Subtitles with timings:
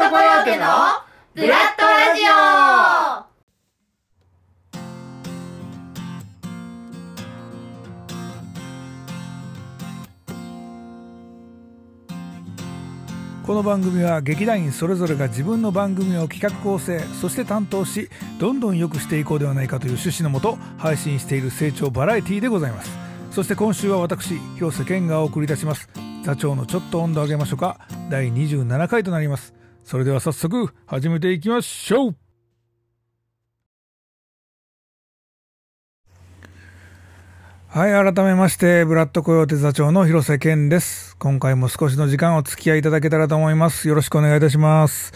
[0.00, 0.64] トコヨーテの
[1.34, 2.26] ブラッドラジオ。
[13.46, 18.08] この番組は劇団員それぞれが自分の番組を企画構成そして担当し
[18.38, 22.90] どんどん良くしていこうではないかという趣旨のもと配信している成長バラエティーでございます。
[23.32, 25.90] そして今週は私広瀬健がお送りいたします。
[26.24, 27.78] 座長のちょっと温度上げましょうか。
[28.08, 29.59] 第27回となります。
[29.82, 32.16] それでは早速始めていきましょう
[37.72, 41.16] はい、改めまして、ブラッドコヨーテ座長の広瀬健です。
[41.18, 43.86] 今回も少しの時間お付き合いいただけたらと思います。
[43.86, 45.12] よろしくお願いいたします。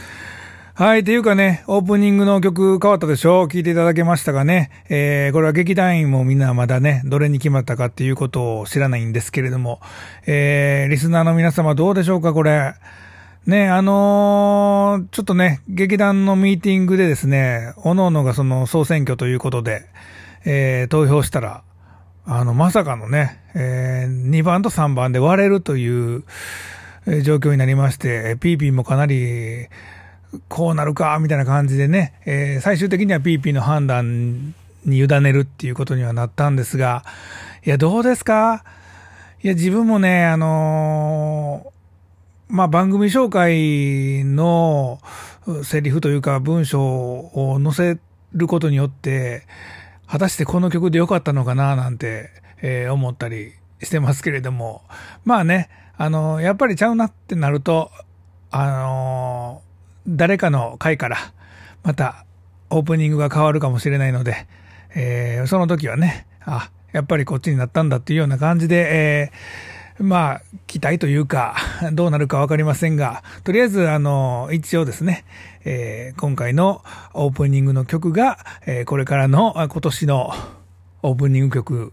[0.74, 3.46] はい、というかね、オープニングの曲変わったでしょう？
[3.46, 4.70] 聞いていただけましたかね？
[4.88, 9.80] えー、これは劇団員もみんなまだね、どれに決まったかっていうことを知らないんですけれども、
[10.26, 12.74] えー、リスナーの皆様どうでしょうかこれ？
[13.46, 19.84] ね、あのーちょっとね、劇団のミーティングでですね、各々がその総選挙ということで、
[20.46, 21.62] えー、投票したら、
[22.24, 26.24] あの、まさかのね、えー、2番と3番で割れるという、
[27.22, 29.66] 状況になりまして、ピーピーもかなり、
[30.48, 34.54] こうなるか、みたいな感じでね、えー最終的にはピーピーの判断
[34.86, 37.04] に委ねるっていうことにはなったんですが、
[37.66, 38.64] いや、どうですか？
[39.42, 41.73] いや、自分もね、あのー
[42.54, 45.00] まあ、番組紹介の
[45.64, 48.00] セリフというか文章を載せ
[48.32, 49.44] ることによって、
[50.06, 52.30] 果たしてこの曲で良かったのかななんて、
[52.62, 54.82] えー思ったりしてますけれども、
[55.24, 57.90] まあね、あのやっぱりちゃうなってなると、
[58.52, 59.62] あの
[60.06, 61.16] 誰かの回から、
[61.82, 62.24] また
[62.70, 64.46] オープニングが変わるかもしれないので、
[64.94, 71.56] えーその時はね、あ、やっぱりこっちになったんだっていうような感じで、えーまあ、期待というか、
[71.92, 75.24] どうなるかわかりませんが、とりあえず、あの、一応ですね、
[75.64, 76.82] えー今回の
[77.12, 80.34] オープニングの曲が、えーこれからの今年の
[81.02, 81.92] オープニング曲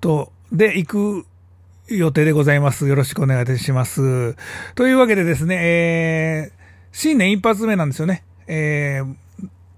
[0.00, 1.26] と、で行く
[1.88, 2.88] 予定でございます。
[2.88, 4.34] よろしくお願いいたします。
[4.74, 6.60] というわけでですね、えー
[6.92, 8.24] 新年一発目なんですよね。
[8.48, 9.14] えー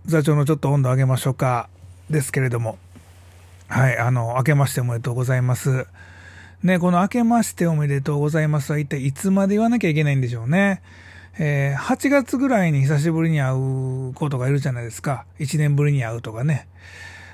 [0.07, 1.69] 座長のちょっと温度上げましょうか。
[2.11, 2.79] ですけれども。
[3.69, 5.87] はい、あの、明けましておめでとうございます。
[6.63, 10.81] ね、この明けましておめでとうございますは一体いつまで言わなきゃいけないんでしょうね。
[11.37, 15.25] えー8月ぐらいに久しぶりに会う子とかいるじゃないですか。
[15.41, 16.69] 1年ぶりに会うとかね。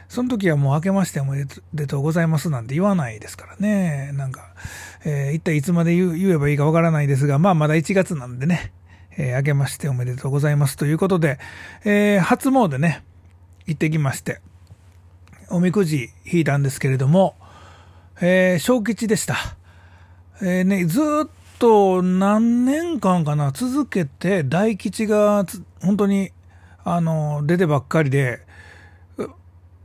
[0.09, 1.45] その時はもう明けましておめ
[1.75, 4.13] でとうございますなんて言わないですからね。
[4.15, 4.55] なんか、
[5.05, 8.73] えー一体いつまで言えばいいかわからないですが、まあまだ1月なんでね。
[9.19, 11.39] えー明けましておめでとうございますということで、
[11.85, 13.05] えー初詣ね、
[13.67, 14.41] 行ってきまして、
[15.51, 17.37] おみくじ引いたんですけれども、
[18.21, 19.37] えー小吉でした。
[20.41, 25.45] えーね、ずっと何年間かな、続けて大吉が
[25.83, 26.33] 本当に、
[26.85, 28.41] あの、出てばっかりで、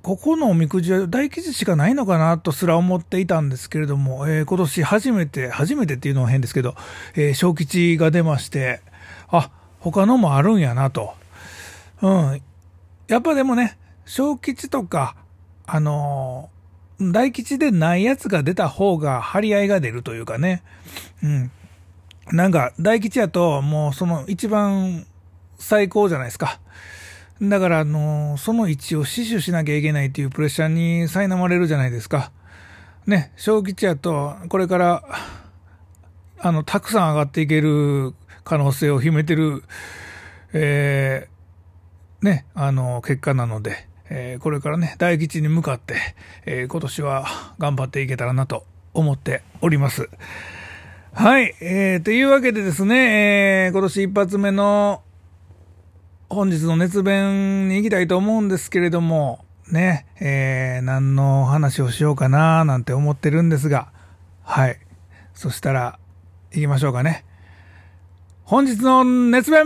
[0.01, 6.75] ここのおみくじは大吉しかないのかなとすら思っていたんですけれども、えー今年初めて、初めてっていうのは変ですけど、
[7.15, 8.81] えー小吉が出まして、
[9.29, 11.13] あ、他のもあるんやなと。
[12.01, 12.41] うん。
[13.07, 15.15] やっぱでもね、小吉とか、
[15.65, 16.49] あの
[17.11, 20.63] 大吉でないやつが出た方が張り合いが出るというかね。
[21.23, 21.51] うん。
[22.31, 25.05] なんか、大吉やと、もうその一番
[25.57, 26.59] 最高じゃないですか。
[27.41, 32.31] だから、あのその位置を死守しなきゃいけないっていうプレッシャーに苛まれるじゃないですか。
[33.05, 35.03] ね、小吉やと、これから、
[36.39, 39.63] あの、たくさん上がっていける可能性を秘めてる、
[40.53, 45.95] えーね、あの、結果なので、えーこれからね、大吉に向かって、
[46.45, 47.25] えー今年は
[47.57, 48.63] 頑張っていけたらなと
[48.93, 50.07] 思っております。
[51.13, 55.01] はい、えー、というわけでですね、えー今年一発目の
[56.29, 63.91] 本日の熱弁に行きたいと思うんですけれども、ね、えー何の話をしようかななんて思ってるんですが、
[64.43, 64.77] はい。
[65.33, 65.97] そしたら、
[66.51, 67.25] 行きましょうかね。
[68.43, 69.63] 本日の熱弁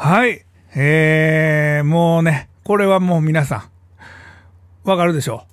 [0.00, 0.44] はい。
[0.76, 3.68] えー、もうね、これはもう皆さ
[4.84, 5.44] ん、わかるでしょ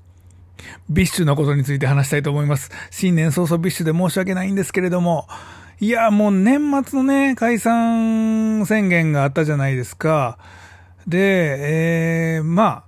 [0.87, 0.93] う。
[0.93, 2.69] BiSH のことについて話したいと思います。
[2.91, 5.27] 新年早々ビッシュで申し訳ないんですけれども、
[5.79, 10.37] いや、もう年末のね、解散宣言があったじゃないですか。
[11.07, 12.83] で、えー、ま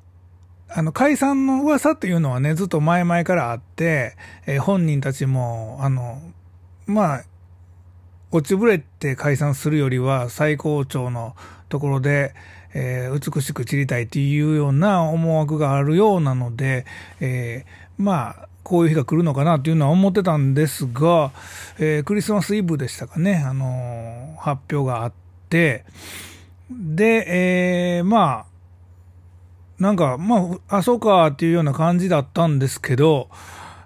[0.69, 4.15] あ、あの、解散の噂っていうのはね、ずっと前々からあって、
[4.45, 6.21] えー本人たちも、あの、
[6.85, 7.23] まあ、
[8.31, 11.35] 落ちぶれて解散するよりは最高潮の
[11.69, 12.33] ところで、
[12.73, 16.85] えー美しく散りたいっていうような思惑があるようなので、
[17.19, 21.31] えーまあ、こういう日が来るのかなっていうのは思ってたんですが、
[21.79, 25.13] えー、クリスマスイブでしたかね、あのー、発表があっ
[25.49, 25.85] て、
[26.69, 28.45] で、えー、まあ、
[29.79, 33.29] なんか、まあ、あ、そうかっていうような感じだったんですけど、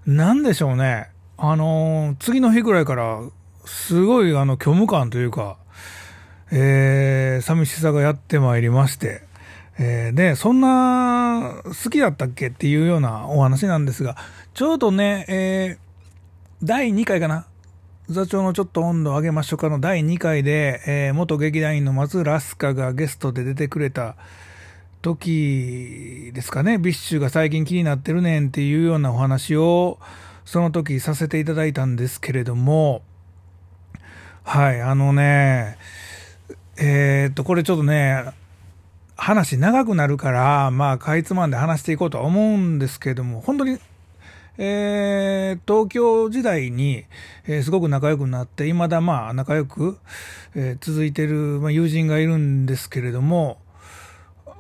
[0.06, 1.10] なんでしょうね。
[1.38, 3.22] あのー、次の日ぐらいから、
[3.72, 5.58] すごいあの、虚無感というか、
[6.52, 9.22] えー、寂しさがやってまいりまして、
[9.80, 14.18] えー、で、そんな好きだったっけっていうようなお話なんですが、
[14.54, 17.48] ちょうどね、えー、第2回かな？
[18.10, 24.18] 座長のちょっと温度を上げましょうかの第2回で、えー、元劇団員の松浦飛鳥がゲストで出てくれた
[25.02, 29.98] 時ですかね、 BiSH が最近気になってるねんっていうようなお話を、
[30.44, 33.02] その時させていただいたんですけれども、
[34.44, 35.78] はい、あのね、
[36.78, 38.26] えー、っと、これちょっとね、
[39.16, 43.78] 話長くなるから、まあ、かいつまんで話していこうとは思うんですけども、本当に、
[44.58, 47.06] えー、東京時代に、
[47.46, 50.00] えー、すごく仲良くなって、未だまあ、仲良く、
[50.56, 53.60] えー、続いてる、まあ、友人がいるんですけれども、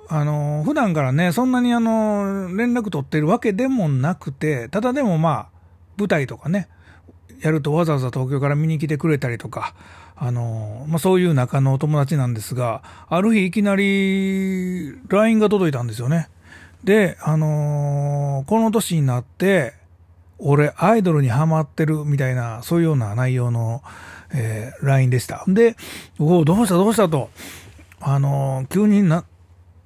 [0.07, 5.47] あの、普段からね、そんなにあの、連絡取ってるわけでもなくて、ただでもまあ、
[5.97, 6.67] 舞台とかね、
[7.41, 9.73] やるとわざわざ東京から見に来てくれたりとか、
[10.15, 16.29] あの、まあ、そういう仲のお友達なんですが、ある日いきなり LINE が届いたんですよね。
[16.83, 19.73] で、あのー、この年になって、
[20.37, 23.81] 俺アイドルにハマってるみたいな、そういうような内容の、
[24.33, 25.43] えー、LINE でした。
[25.47, 25.75] で、
[26.19, 27.29] おどうしたどうしたと、
[27.99, 29.25] あのー、急にな、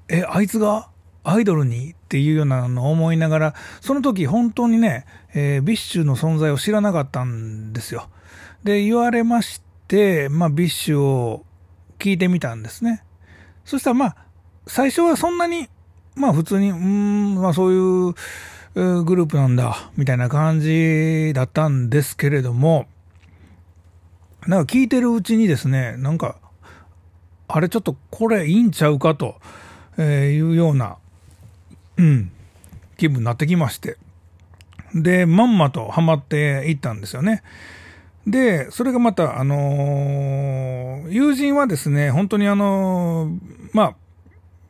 [0.10, 0.90] え、あいつが
[1.26, 8.10] アイドルにっていうようなのを思いながら、その時本当にね、えー、 BiSHの存在を知らなかったんですよ。
[8.64, 11.46] で、言われまして、まあ、 BiSHを
[12.00, 13.04] 聞いてみたんですね。
[13.66, 14.16] そしたら、まあ、
[14.68, 15.68] 最初はそんなに、
[16.16, 22.88] まあ、普通に、うん、まあ、そういうグループなんだ、みたいな感じだったんですけれども、
[24.48, 26.38] なんか聞いてるうちにですね、なんか、
[27.48, 29.40] あれちょっとこれいいんちゃうかと
[29.98, 30.98] えいうような、
[31.98, 32.32] うん、
[32.98, 33.98] 気分になってきまして。
[34.94, 37.44] で、まんまとハマっていったんですよね。
[38.28, 43.96] で、それがまた、あのー、友人はですね、本当にあのー、まあ、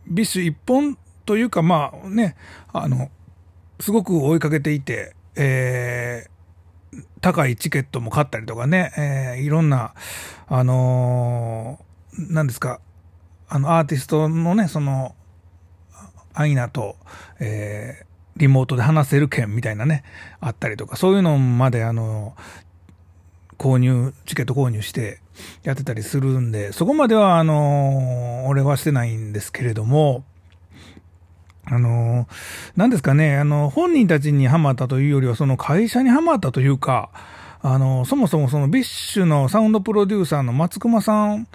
[0.07, 2.35] BiSH一本というか、まあね、
[2.73, 3.09] あの、
[3.79, 9.93] すごく追いかけていて、えー、高いチケットも買ったりとかね、えー、いろんな、
[10.47, 12.81] あのー、何ですか、
[13.47, 15.15] あの、アーティストのね、その、
[16.35, 16.95] アイナと、
[17.39, 18.05] えー、
[18.37, 20.03] リモートで話せる券みたいなね、
[20.39, 22.35] あったりとか、そういうのまで、あの、
[23.57, 25.19] 購入、チケット購入して
[25.63, 30.23] やってたりするんで、そこまでは、あの、俺はしてないんですけれども、
[31.65, 32.27] あの、
[32.75, 37.09] なんですかね、あの、本人たちにハマったというよりは、その会社にハマったというか、
[37.61, 41.47] あの、そもそもその BiSHのサウンドプロデューサーの松隈さん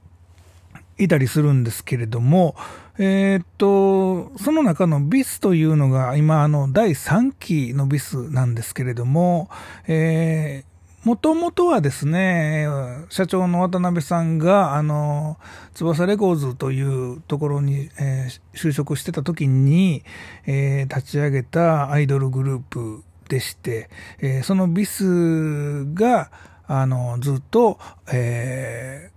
[0.98, 2.56] いたりするんですけれども、
[2.98, 9.50] えー、っと、その中のビスというのが今、あの、第3期のビスなんですけれども、
[9.88, 10.67] えー、
[11.08, 12.68] もともとはですね、
[13.08, 15.38] 社長の渡辺さんが、あの、
[15.74, 20.04] 翼レコーズというところに、えー、就職してた時に、
[20.48, 26.30] えー、立ち上げたアイドルグループでして、えー、その BiSが、
[26.68, 27.80] あの、ずっと、
[28.12, 29.17] えー、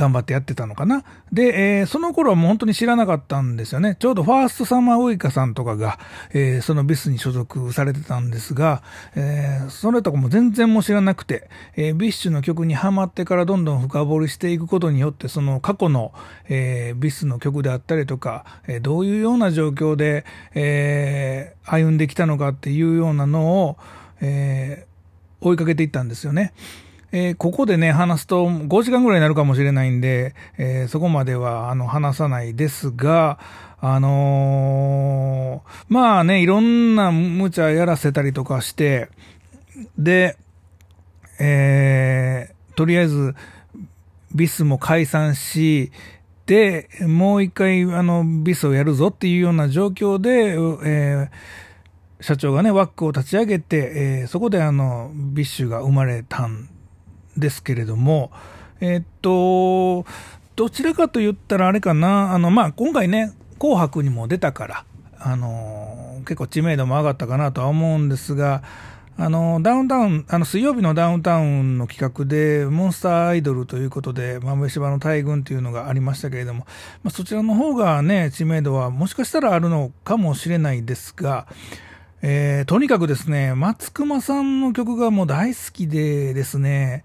[0.00, 1.04] 頑張ってやってたのかな。
[1.30, 3.96] で、えー、その頃はもう本当に知らなかったんですよね。
[3.98, 5.98] ちょうどファーストサマーウイカさんとかが、
[6.32, 8.82] えー、その BiSに所属されてたんですが、
[9.14, 16.14] えー、それとかも全然も知らなくて、えー、 BiSHの曲にハマってからどんどん深掘りしていくことによって、その過去の、
[16.48, 23.76] えー、ビスの曲であったりとか、えー、どういうような状況で、えー、歩んできたのかっていうようなのを、
[24.22, 26.54] えー、追いかけていったんですよね。
[27.12, 33.38] えー、ここでね、話すと5時間ぐらいになるかもしれないんで、えー、そこまでは、あの、話さないですが、
[33.80, 39.08] あのー、まあね、いろんな無茶やらせたりとかして、
[39.98, 40.36] で、
[41.40, 43.34] えー、とりあえず、
[44.32, 45.90] BiSも解散し、
[46.46, 51.28] で、もう一回、あの、 BiSをやるぞっていうような状況で、えー、
[52.20, 56.68] 社長がね、 WACKを立ち上げて、えー、そこであの、 BiSHが生まれたん
[57.36, 58.30] ですけれども、
[58.80, 60.04] え、っと、
[60.56, 64.84] どちらかと言ったらあれかな、あの、まあ、今回ね、紅白にも出たから、
[65.18, 68.62] あの、結構知名度も上がったかなとは思うんですが、
[69.18, 76.60] あの、ダウンタウン、あの、水曜日のダウンタウンの企画で、モンスターアイドルということで、豆柴の大群というのがありましたけれども、
[77.02, 81.46] まあ、そちらの方がね、知名度はもしかしたらあるのかもしれないですが、
[82.22, 87.04] えー、とにかくですね、松隈さんの曲がもう大好きでですね、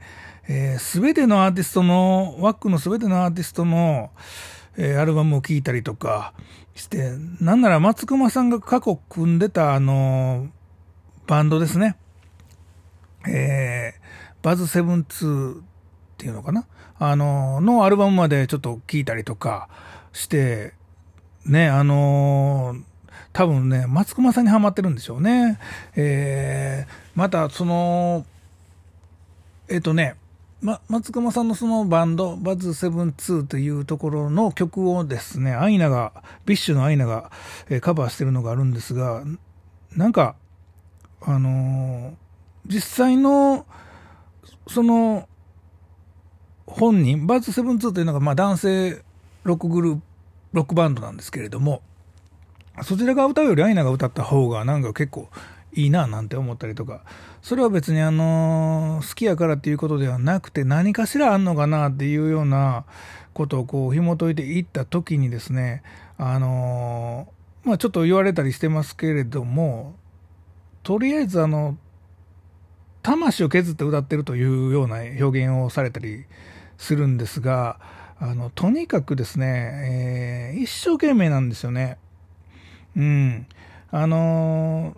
[0.77, 4.11] す、え、べ、てのアーティストの、ワックのすべてのアーティストの、
[4.77, 6.33] えー、アルバムを聴いたりとか
[6.75, 10.49] して、なんなら松隈さんが過去組んでたあの、
[11.27, 11.95] バンドですね。
[13.25, 15.63] えー、バズセブンツっ
[16.17, 16.67] ていうのかな？
[16.99, 19.69] あの、のアルバムまでちょっと聴いたりとか
[20.11, 20.73] して、
[21.45, 22.94] ね、あのー
[23.35, 25.59] 多分ね、松隈さんにはまってるんでしょうね。
[25.97, 28.25] えー、また、その、
[29.67, 30.15] えっ、ー、とね、
[30.61, 36.13] ま、松隈さんのそのバンド、 Buzz72というところの曲をですね、アイナが、
[36.45, 37.29] BiSHのアイナが、
[37.67, 39.25] えー、カバーしてるのがあるんですが、
[39.91, 40.37] なんか、
[41.19, 43.65] あのー、実際の、
[44.69, 45.27] その、
[46.67, 49.03] 本人、バズ72というのが、まあ男性
[49.43, 50.01] ロックグループ、
[50.53, 51.81] ロックバンドなんですけれども、
[52.83, 55.29] そちらが歌うよりアイナが歌った方がなんか結構
[55.73, 57.01] いいななんて思ったりとか、
[57.41, 62.85] それは別にあの好きやからっていうことではなくて何かしらあんのかなっていうような
[63.33, 65.83] ことをこう紐解いていった時にですね、
[66.17, 67.27] あの
[67.63, 69.95] まあちょっと言われたりしてますけれども、
[70.83, 71.77] とりあえずあの、
[73.01, 76.25] 魂を削って歌ってるというような表現をされたり
[76.77, 77.79] するんですが、
[78.19, 81.97] あの、とにかくですね、えー、一生懸命なんですよね。
[82.95, 83.47] うん。
[83.91, 84.97] あのー、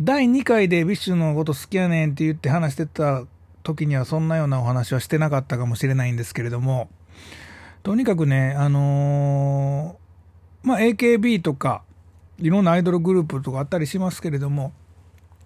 [0.00, 3.24] 第2回で BiSHのこと好きやねんって言って話してた
[3.62, 6.88] 時にはそんなようなお話はしてなかったかもしれないんですけれども、
[7.82, 11.82] とにかくね、あのー、まあ、AKB とか、
[12.38, 14.72] いろんなアイドルグループとかあったりしますけれども、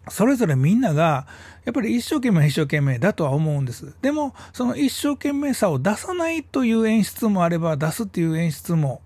[0.08, 1.26] それぞれみんなが、
[1.64, 3.94] やっぱり一生懸命一生懸命だとは思うんです。
[4.02, 9.00] でも、その一生懸命さを出さないという演出もあれば、出すっていう演出も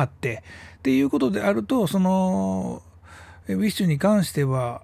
[0.00, 0.42] あって、
[0.78, 2.82] っていうことであると、その、
[3.48, 4.82] ウィッシュに関しては、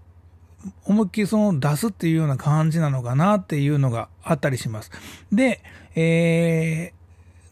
[0.85, 4.91] 思いっきりその出すっていうような感じなのかなっていうのがあったりします。
[5.33, 5.61] で、
[5.95, 6.93] え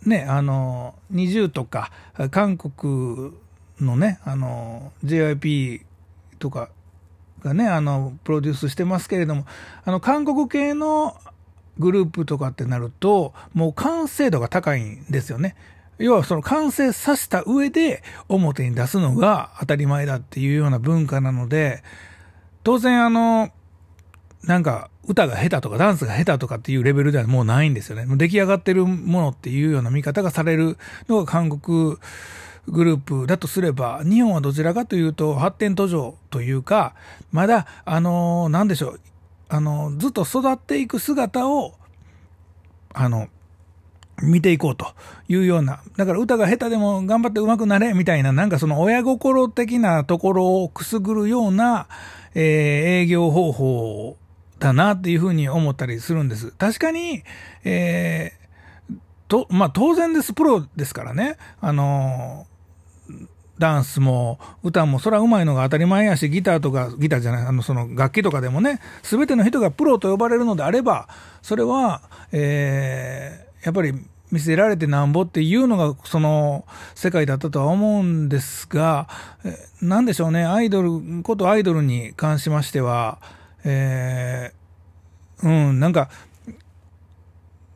[0.06, 1.90] ー、ね、あの、20とか、
[2.30, 3.32] 韓国
[3.80, 5.82] のね、あの、JYP
[6.38, 6.70] とか
[7.42, 9.44] がね、あの、プロデュースしてますけれども、
[9.84, 11.16] あの、韓国系の
[11.78, 15.56] グループとかってなると、もう完成度が高いんですよね。
[16.00, 21.82] 要はその完成させた上で表に出すのが当たり前だっていうような文化なので、
[22.64, 23.50] 当然あの、
[24.44, 28.06] なんか歌が下手とかダンスが下手とかっていうレベルではもうないんですよね。
[28.06, 30.78] もう出来上がってるものっていうような見方がされる
[31.08, 31.96] のが韓国
[32.68, 36.94] グループだとすれば、日本はどちらかというと発展途上というか、
[37.32, 39.00] まだ、あの、なんでしょう、
[39.48, 41.74] あの、ずっと育っていく姿を、
[42.94, 43.28] あの、
[44.22, 44.86] 見ていこうと
[45.28, 51.88] いうような、だから歌が下手でも頑張って上手くなれみたいな、なんかその親心的なところをくすぐるような、
[52.34, 52.42] えー、
[53.02, 54.16] 営業方法
[54.58, 56.52] だなっていうふうに思ったりするんです。
[56.52, 57.22] 確かに、
[57.64, 58.96] えー、
[59.28, 61.36] と、まあ当然です、プロですからね。
[61.60, 62.46] あの
[63.58, 71.08] ダンスも歌もそれは上手いのが当たり前やし、ギターとか、ギターじゃない、あの、その楽器とかでもね、すべての人がプロと呼ばれるのであれば、
[71.42, 72.00] それは、
[72.32, 73.92] え、やっぱり
[74.30, 76.64] 見せられてなんぼっていうのがその
[76.94, 79.08] 世界だったとは思うんですが、
[79.82, 83.18] なんでしょうね、アイドル、ことアイドルに関しましては、
[83.64, 86.10] えー、うん、なんか、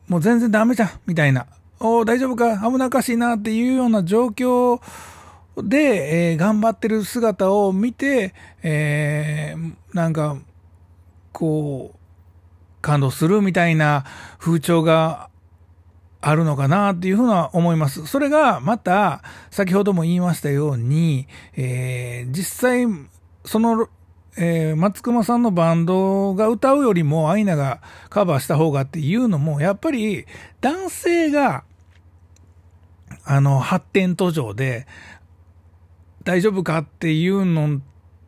[0.06, 1.46] もう全然ダメじゃん、みたいな。
[1.80, 2.58] お大丈夫か？
[2.58, 4.80] 危なっかしいなっていうような状況
[5.56, 10.36] で、えー、頑張ってる姿を見て、えー、なんか、
[11.32, 11.98] こう、
[12.80, 14.04] 感動するみたいな
[14.38, 15.28] 風潮が
[16.26, 18.06] あるのかなっていうふうな思います。
[18.06, 22.86] それがまた、先ほども言いましたように、えー、実際、
[23.44, 23.88] その、
[24.38, 30.24] えー、松隈さんのバンドが歌うよりもアイナがカバーした方がっていうのも、やっぱり
[30.62, 31.64] 男性が、
[33.26, 34.86] あの、発展途上で、
[36.24, 37.82] 大丈夫かっていうの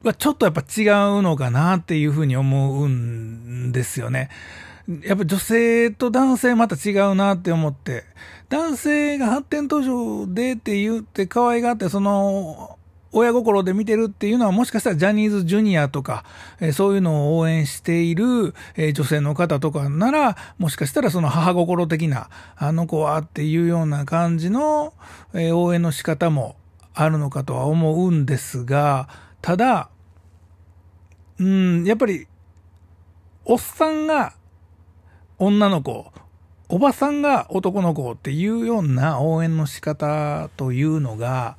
[0.05, 0.83] はちょっとやっぱ違
[1.19, 4.29] うのかなっていうふうに思うんですよね。
[5.03, 8.05] やっぱ女性と男性また違うなって思って、
[8.49, 12.79] 男性が発展途上でって言って可愛がって、その、
[13.13, 16.25] 親心で見てるっていうのはもしかしたらジャニーズジュニアとか、
[16.61, 24.93] え、そういうのを応援している、え、女性の方とかなら、もしかしたらその母心的な、あの子はっていうような感じの、
[25.35, 26.57] え、応援の仕方も
[26.95, 29.09] あるのかとは思うんですが、
[29.41, 29.89] ただ、
[31.39, 32.29] うん、やっぱり、
[33.45, 34.35] おっさんが
[35.39, 36.13] 女の子、
[36.69, 41.59] おばさんが男の子っていうような応援の仕方というのが、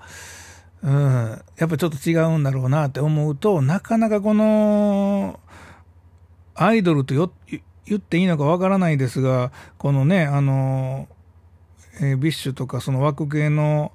[0.83, 5.39] うん、やっぱちょっと違うんだろうなって思うと、なかなかこの、
[6.55, 7.31] アイドルとよ
[7.85, 11.07] 言っていいのかわからないですが、このね、あの、
[12.01, 13.91] えー、 BiSHとかその WACK系の、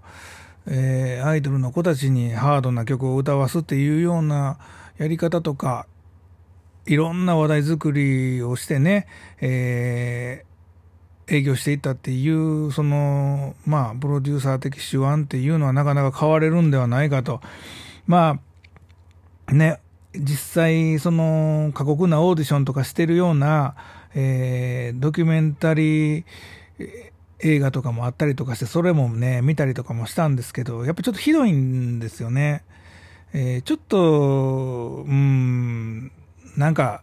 [0.67, 4.59] えー、アイドルの子たちにハードな曲を歌わすっていうような
[4.97, 5.87] やり方とか、
[6.87, 9.07] いろんな話題作りをしてね、
[9.41, 17.41] えー、営業していったっていう、その、まあ、プロデューサー的手腕っていうのはなかなか変われるんではないかと。
[18.07, 18.41] ま
[19.47, 19.79] あ、ね、
[20.15, 23.77] 実際、その、過酷なオーディションとかしてるような、
[24.15, 26.25] えー、ドキュメンタリー、
[27.45, 32.65] 映画とかもあったりとかして、それもね、見たりとかもしたんですけど、やっぱちょっとひどいんですよね。
[33.33, 36.13] えー、ちょっと、うーん、
[36.57, 37.03] なんか、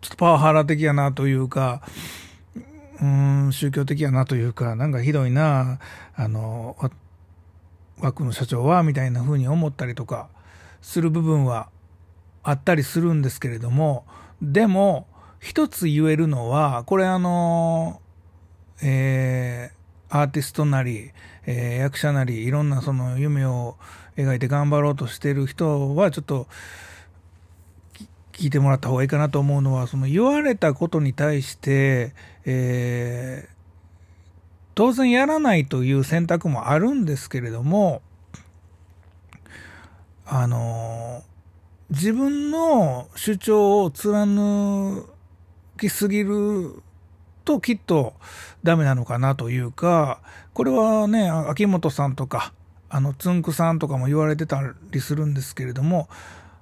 [0.00, 1.82] ちょっとパワハラ的やなというか、
[3.00, 5.78] うん、宗教的やなというか、なんかひどいな、
[6.14, 6.76] あの、
[8.00, 10.28] 枠の社長は、みたいな風に思ったりとか、
[10.82, 11.68] する部分は
[12.42, 14.04] あったりするんですけれども、
[14.42, 15.06] でも、
[15.40, 18.00] 一つ言えるのは、これあの、
[18.82, 21.10] えー、アーティストなり、
[21.46, 23.76] えー、役者なり、いろんなその夢を
[24.16, 26.48] 描いて頑張ろうとしてる人は、ちょっと、
[28.38, 33.52] 聞いてもらった方がいいかなと思うのは、その言われたことに対して、えー、
[34.76, 38.00] 当然やらないという選択もあるんですけれども、
[40.24, 41.24] あの、
[41.90, 45.04] 自分の主張を貫
[45.80, 46.80] きすぎる
[47.44, 48.14] ときっと
[48.62, 50.20] ダメなのかなというか、
[50.54, 52.52] これはね、秋元さんとか、
[52.88, 56.08] あの、つんくさんとかも言われてたりするんですけれども、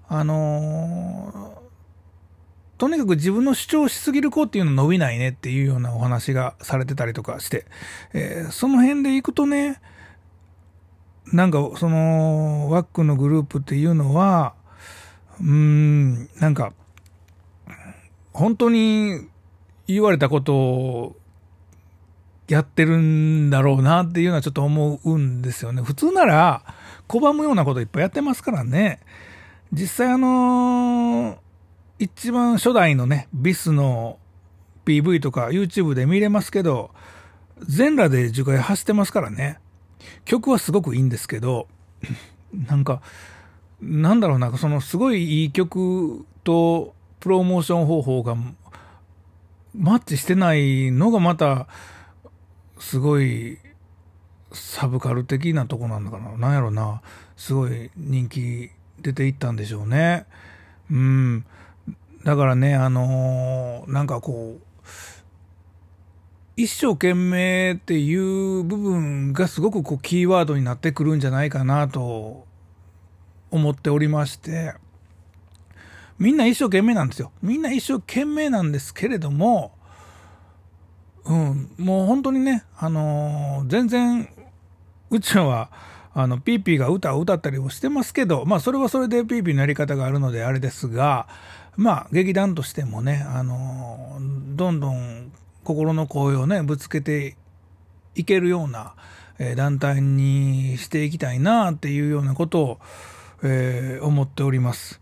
[0.09, 1.66] あの、
[2.79, 7.67] とにかく自分の主張しすぎる子っていうの伸びないねっていうようなお話がされてたりとかして、
[8.13, 9.81] えー、その辺でいくとね、
[11.33, 14.55] なんかその、ワックのグループっていうのは、
[15.41, 16.73] うーん、なんか、
[18.33, 19.27] 本当に
[19.87, 21.17] 言われたことを
[22.49, 25.83] やってるんだろうなっていうのはちょっと思うんですよね。
[25.83, 26.63] 普通なら
[27.09, 29.01] 拒むようなこといっぱいやってますからね。
[29.73, 31.37] 実際あのー、
[31.99, 34.19] 一番初代のね、ビスの
[34.85, 36.91] PV とか YouTube で見れますけど、
[37.67, 39.59] 全裸で樹海走ってますからね。
[40.25, 41.69] 曲はすごくいいんですけど、
[42.53, 43.01] なんか、
[43.81, 48.37] なんだろうな、そのすごいいい曲とプロモーション方法が
[49.75, 51.67] マッチしてないのがまた、
[52.79, 53.59] すごい、
[54.53, 56.37] サブカル的なとこなんだかな。
[56.37, 57.03] なんやろな。
[57.37, 60.25] すごい人気出ていったんでしょうね。
[60.91, 61.45] うん。
[62.27, 64.87] だからね、あのー、なんかこう、
[66.57, 72.45] 一生懸命っていう部分がすごくこうキーワードになってくるんじゃないかなと
[73.53, 74.75] 思っておりまして、
[76.19, 77.31] みんな一生懸命なんですよ。
[77.43, 79.71] みんな一生懸命なんですけれども、
[81.27, 84.29] うん、もう本当にね、あのー、全然、
[85.11, 85.71] うちは、
[86.13, 91.29] あの、ピーピーが歌を歌ったりもしてますけど、まあ、それはそれでピーピーのやり方があるのであれですが、
[91.77, 94.19] まあ、劇団としてもね、あの、
[94.55, 97.37] どんどん心の声をね、ぶつけて
[98.15, 98.95] いけるような、
[99.39, 102.79] えー、団体にしていきたいなっていうようなことを、
[103.43, 105.01] えー、思っております。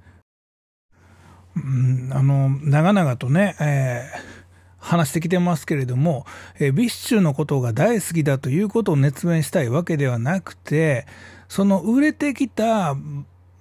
[1.56, 4.34] うん、あの、長々とね、えー、
[4.78, 6.26] 話してきてますけれども、
[6.58, 11.06] えー、 BiSHのことが大好きだということを熱弁したいわけではなくて、
[11.48, 12.96] その売れてきた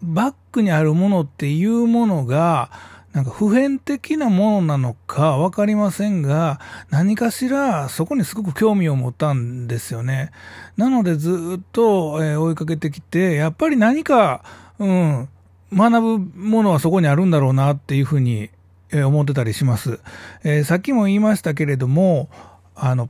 [0.01, 2.71] バックにあるものっていうものが、
[3.13, 10.31] なんか普遍的なものなのかわかりませんが、何かしらそこにすごく興味を持ったんですよね。
[10.77, 14.43] なのでずっと、え追いかけてきて、やっぱり何か、
[14.79, 15.29] うん、
[15.71, 18.49] 学ぶものはそこにあるんだろうなっていうふうに、
[18.91, 19.99] え思ってたりします。
[20.43, 22.29] えー、さっきも言いましたけれども、
[22.75, 23.09] あの、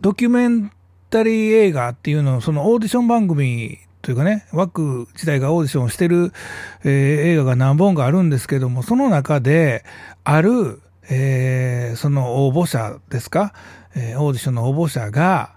[0.00, 0.72] ドキュメン
[1.08, 6.32] タリー映画っていうのを、そのオーディション番組というかね、ワック自体がオーディションをしてる、
[6.84, 9.84] えー、映画が何本かあるんですけども、その中で、
[10.24, 13.52] ある、えー、その応募者ですか、
[13.94, 15.54] えー、オーディションの応募者が、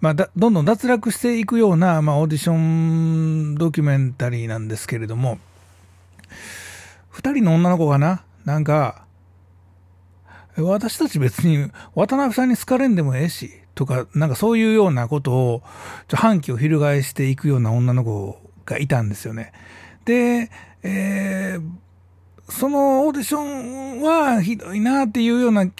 [0.00, 5.38] まあ、だどんどん脱落していくような、まあ、オーディションドキュメンタリーなんですけれども、
[7.10, 9.04] 二人の女の子がな、なんか、
[10.56, 15.62] 私たち別に渡辺さんに好かれんでもええし、とか、なんかそういうようなことを、
[16.08, 19.52] ちょ反旗を翻していくような女の子がいたんですよね。
[20.06, 20.50] で、
[20.82, 21.70] えー、
[22.48, 25.70] そのオーディションはひどいなっていうような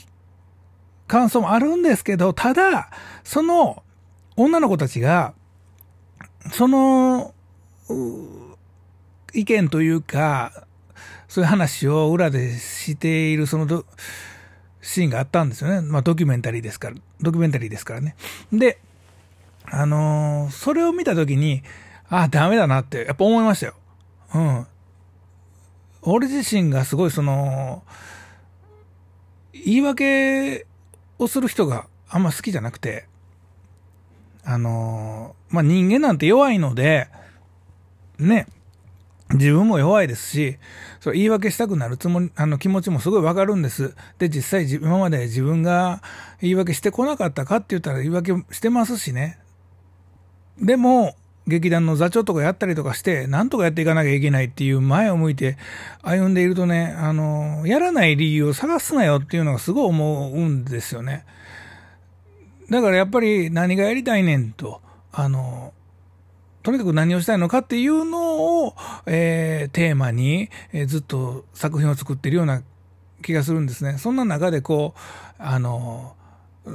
[1.08, 2.90] 感想もあるんですけど、ただ、
[3.24, 3.82] その
[4.36, 5.32] 女の子たちが、
[6.52, 7.32] その、
[9.32, 10.66] 意見というか、
[11.28, 13.84] そういう話を裏でしている、その
[14.82, 15.80] シーンがあったんですよね。
[15.80, 18.16] まあ、ドキュメンタリーですから、ドキュメンタリーですからね。
[18.52, 18.78] で、
[19.64, 21.62] あのー、それを見たときに、
[22.08, 23.74] あ、ダメだなって、やっぱ思いましたよ。
[24.34, 24.66] うん。
[26.02, 27.82] 俺自身がすごいその、
[29.52, 30.66] 言い訳
[31.18, 33.06] をする人があんま好きじゃなくて、
[34.44, 37.08] あのー、まあ、人間なんて弱いので、
[38.18, 38.46] ね、
[39.32, 40.58] 自分も弱いですし、
[41.00, 43.94] それ言い訳したくなるつもり、あの気持ちもすごいわかるんです。
[44.18, 46.02] で、実際今まで自分が
[46.40, 49.38] 言い訳してこなかったかって言ったら言い訳してますしね。
[50.60, 51.16] でも、
[51.48, 55.56] 劇団の座長とかやったりとかして、なんとかやっていかなきゃいけないっていう前を向いて
[56.02, 61.24] 歩んでいるとね、あの、やらない理由を探すなよっていうのがすごい思うんですよね。
[62.68, 64.80] だからやっぱり何がやりたいねんと、
[65.12, 65.72] あの、
[66.66, 68.74] とにかく何をしたいのかっていうのを、
[69.06, 72.64] えー、テーマに、えー、ずっと作品を作ってるような
[73.22, 73.98] 気がするんですね。
[73.98, 75.00] そんな中でこう、
[75.38, 76.16] あの、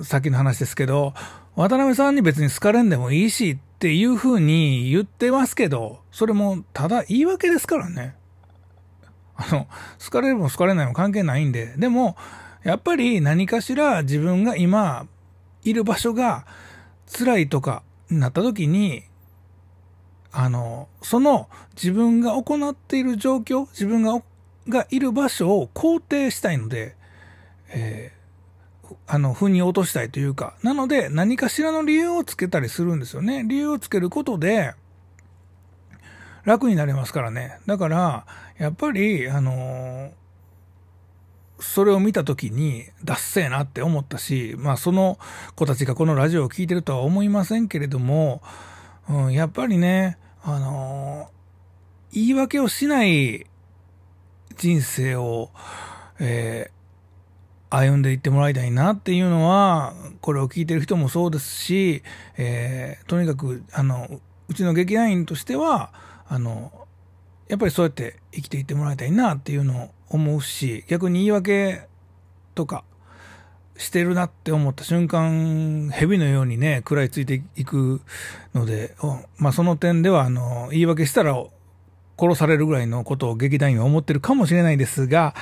[0.04, 1.13] さっきの話ですけど、
[1.58, 8.15] 渡辺さんに別に好かれんでもいいしっていうふうに言ってますけど、それもただ言い訳ですからね。
[9.36, 9.67] あの、
[10.01, 11.73] 好かれるも好かれないも関係ないんで。
[11.75, 12.15] でも、
[12.63, 15.06] やっぱり何かしら自分が今
[15.65, 16.45] いる場所が
[17.13, 19.04] 辛いとかなった時に、
[20.32, 24.22] あの、その自分が行っている状況、自分が
[24.70, 26.96] がいる場所を肯定したいので、
[27.70, 33.44] えー、あの、腑に落としたいというか、なので何かしらの理由をつけたりするんですよね。
[33.48, 34.74] 理由をつけることで、
[36.44, 37.60] 楽になりますからね。
[37.65, 38.26] だから、
[38.58, 40.12] やっぱり、あの
[41.60, 45.20] それを見た時に、ダッセーなって思ったし、まあその
[45.56, 48.41] 子たちがこのラジオを聴いてるとは思いませんけれども、
[49.10, 53.46] うん、やっぱりね、あのー、言い訳をしない
[54.58, 55.50] 人生を、
[56.20, 62.04] えー、歩んでいってもらいたいなっていうのは、これを聞いてる人もそうですし、
[62.38, 65.94] えー、とにかく、あの、うちの劇団員としては、
[66.28, 66.72] あの、
[67.48, 71.88] やっぱりそうやって生きていってもらいたいなっていうのを思うし、逆に言い訳
[72.56, 72.84] とか、
[73.82, 78.02] してるなって思った瞬間、蛇のようにね、食らいついていく
[78.54, 78.96] ので、
[79.38, 81.36] まあその点では、あの、言い訳したら
[82.20, 85.34] 殺されるぐらいのことを劇団員は思ってるかもしれないですが、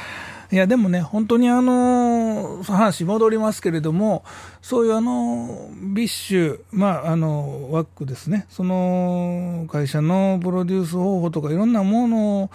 [0.52, 4.24] いや、でもね、本当にあの、話戻りますけれども、
[4.62, 12.50] そういうあの、 BiSH、まあ、あの、 WACKですね、その会社のプロデュース方法とかいろんなものを、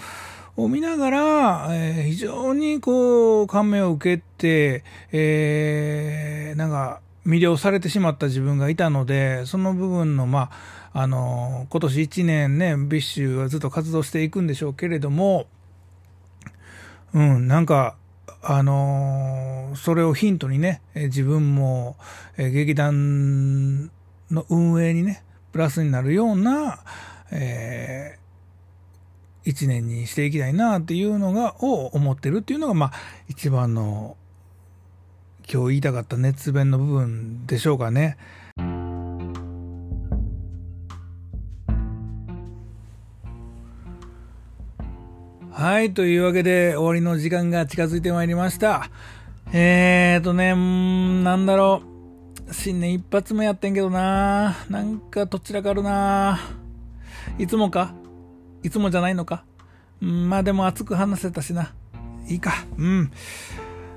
[0.56, 10.50] を見ながら、えー、非常にこう、感銘を受けて、えー、なんか、魅了されてしまった自分がいたので、その部分の、ま
[10.92, 15.46] あ、あの、今年1年ね、 BiSH はずっと活動していくんでしょうけれども、
[17.14, 17.96] うん、なんか、
[18.46, 21.96] あのそれをヒントにね、自分も、
[22.36, 23.86] え劇団
[24.30, 26.80] の運営にね、プラスになるような、
[27.30, 28.23] えー
[29.44, 32.92] 一年にしていきたいなっていうのが、を思ってるっていうのが、まあ、
[33.28, 34.16] 一番の、
[35.50, 38.16] 今日言いたかった熱弁の部分でしょうかね。
[45.50, 48.90] はい、というわけで終わりの時間が近づいてまいりました。
[49.52, 50.54] えーとね、
[51.22, 52.52] なんだろう。
[52.52, 56.38] 新年一発目やってんけどななんかどちらかあるな
[57.38, 57.94] いつもか？
[58.64, 59.44] いつもじゃないのか？
[60.00, 61.72] んまあでも熱く話せたしな。
[62.26, 62.64] いいか。
[62.78, 63.12] うん。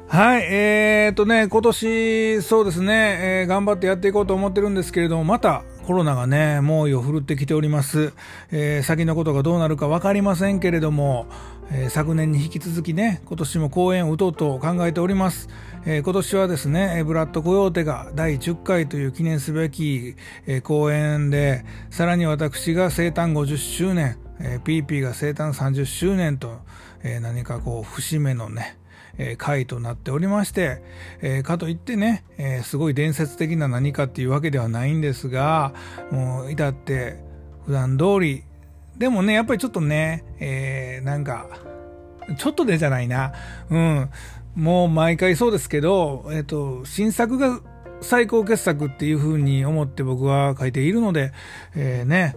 [0.09, 8.13] はい、えーとね、今年、そうですね、えー、頑張ってやっていこうと思ってるんですけれども、またコロナがね、猛威を振るってきております。
[8.51, 11.27] えー、先のことがどうなるか分かりませんけれども、
[11.71, 15.49] えー、昨年に引き続きね、今年も公演を打とうと考えております。
[15.85, 26.59] えー、今年はですね、ブラッドコヨーテが第10回という記念すべき、えー、公演で、さらに私が生誕50周年、えー、ピーピーが生誕30周年と、
[27.03, 28.77] えー、何かこう、節目のね、
[29.17, 30.81] えー、回となっておりまして、
[31.21, 35.73] えー、かといってね、えー、すごい伝説的な何かっていうわけではないんですが、
[36.11, 37.17] もう至って
[37.65, 38.43] 普段通り、
[38.97, 41.47] でもね、やっぱりちょっとね、えー、なんか、
[42.37, 43.33] ちょっとでじゃないな。
[43.69, 44.09] うん。
[44.55, 47.61] もう毎回そうですけど、えっ、と、新作が
[48.01, 51.31] 最高傑作っていうふうに思って僕は書いているので、
[51.75, 52.35] えー、ね、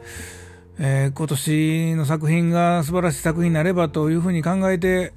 [0.83, 5.13] えー、今年の作品が素晴らしい作品になればというふうに考えて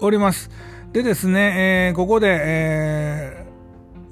[0.00, 0.50] おります。
[0.94, 3.46] でですね、えー、ここで、え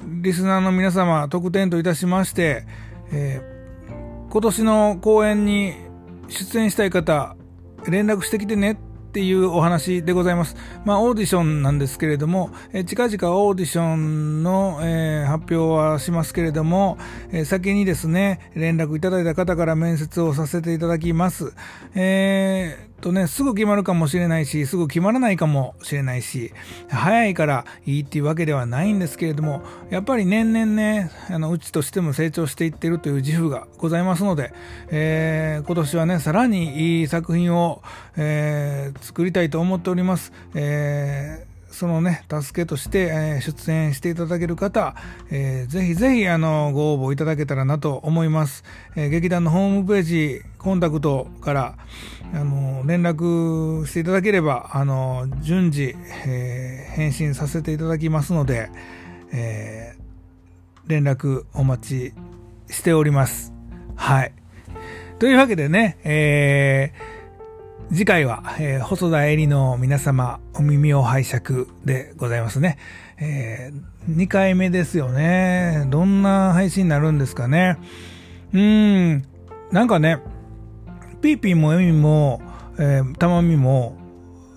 [0.00, 2.66] ー、リスナーの皆様、特典といたしまして、
[3.10, 5.72] えー、今年の公演に
[6.28, 7.34] 出演したい方、
[7.88, 8.78] 連絡してきてね
[9.12, 10.56] っていうお話でございます。
[10.86, 16.96] まあ、オーディションなんですけれども、え近々オーディションの、えー、発表はしますけれども、
[17.30, 21.52] え、先にですね、連絡いただいた方から面接をさせていただきます。
[21.94, 26.52] えーとね、すぐ決まるかもしれないし、すぐ決まらないかもしれないし、
[26.88, 34.54] 早いからいいっていうわけではないんですけれども、やっぱり年々ね、あの、うちとしても成長していってるという自負がございますので、
[34.88, 37.82] えー、今年はね、さらにいい作品を、
[38.16, 40.32] えー、作りたいと思っております。
[40.54, 44.94] えーそのね、助けとして、え、出演していただける方、
[45.30, 48.62] えー、ぜひぜひ、あの、ご応募いただけたらなと思います。
[48.94, 51.74] えー、劇団のホームページ、コンタクトから、
[52.34, 58.70] あの、連絡していただければ、あの、順次、えー、返信させていただきますので、
[59.32, 63.52] えー、連絡お待ちしております。
[63.96, 64.32] はい。
[65.18, 67.11] というわけでね、えー、
[67.90, 72.78] 次回は、えー、細田絵里の皆様、お耳を拝借でございますね。
[73.18, 75.86] えー、2回目ですよね。
[75.90, 77.78] どんな配信になるんですかね。
[78.54, 79.24] うーん、
[79.70, 80.20] なんかね、
[81.20, 82.40] ピーピーもエミも、
[83.18, 83.96] たまみも、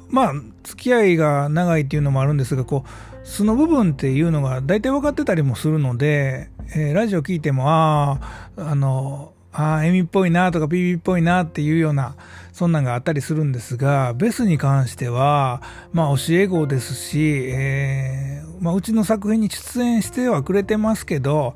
[0.09, 0.33] まあ、
[0.63, 8.19] 付き合いが長いっていうのもあるんですが、こう、素の部分っていうのが大体分かってたりもするので、えー、ラジオ聞いても、あ
[8.57, 12.15] あ、あの、ああ、エミっぽいなとかピーピーっぽいなっていうような、
[12.55, 21.53] そんなんがあったりするんですが、ベスに関しては、まあ教え子ですし、えー、まあうちの作品に出演してはくれてますけど、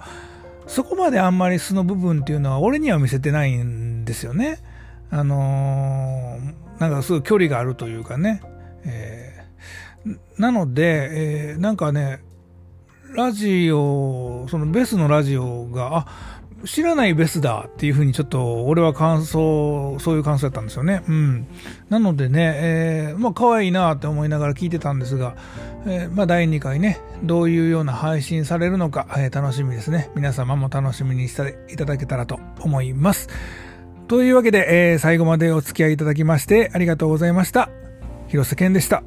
[0.67, 4.59] そこまであんまり素の部分っていうのは俺には見せてないんですよね。
[5.09, 8.41] あのー、なんかすごい距離があるというかね。
[8.83, 12.19] えー、なので、えー、なんかね、
[13.15, 21.03] ラジオ、そのベスのラジオが、あ、知らないベスだっていうふうにちょっと俺は感想、そういう感想だったんですよね。
[21.07, 21.47] うん。
[21.89, 25.35] なのでね、えー、まあ可愛いなって思いながら聞いてたんですが、
[25.85, 30.09] えー、まあ第2回ね、どういうような配信されるのか、えー、楽しみですね。
[30.15, 33.29] 皆様も楽しみにしていただけたらと思います。
[34.07, 37.69] というわけで、えー、最後までお付き合いいただきましてありがとうございました。
[38.27, 39.03] 広瀬健でした。